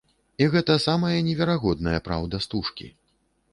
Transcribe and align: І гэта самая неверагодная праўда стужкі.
І 0.43 0.45
гэта 0.55 0.77
самая 0.85 1.19
неверагодная 1.27 1.99
праўда 2.09 2.43
стужкі. 2.49 2.93